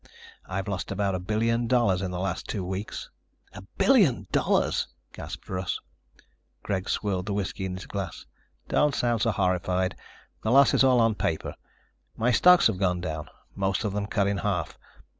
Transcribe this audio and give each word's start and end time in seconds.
I've 0.47 0.67
lost 0.67 0.91
about 0.91 1.13
a 1.13 1.19
billion 1.19 1.67
dollars 1.67 2.01
in 2.01 2.09
the 2.09 2.19
last 2.19 2.47
two 2.47 2.65
weeks." 2.65 3.11
"A 3.53 3.61
billion 3.77 4.25
dollars?" 4.31 4.87
gasped 5.13 5.47
Russ. 5.47 5.79
Greg 6.63 6.89
swirled 6.89 7.27
the 7.27 7.35
whiskey 7.35 7.65
in 7.65 7.75
his 7.75 7.85
glass. 7.85 8.25
"Don't 8.67 8.95
sound 8.95 9.21
so 9.21 9.29
horrified. 9.29 9.95
The 10.41 10.49
loss 10.51 10.73
is 10.73 10.83
all 10.83 10.99
on 11.01 11.13
paper. 11.13 11.53
My 12.17 12.31
stocks 12.31 12.65
have 12.65 12.79
gone 12.79 12.99
down. 12.99 13.29
Most 13.53 13.83
of 13.83 13.93
them 13.93 14.07
cut 14.07 14.25
in 14.25 14.37
half. 14.37 14.75